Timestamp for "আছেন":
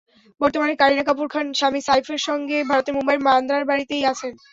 4.11-4.33